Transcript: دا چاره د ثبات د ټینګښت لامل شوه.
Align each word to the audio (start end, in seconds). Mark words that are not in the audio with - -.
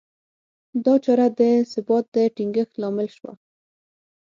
دا 0.85 0.93
چاره 1.03 1.27
د 1.39 1.41
ثبات 1.71 2.05
د 2.13 2.15
ټینګښت 2.35 2.73
لامل 2.81 3.07
شوه. 3.17 3.31